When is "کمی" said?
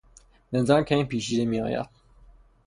0.83-1.03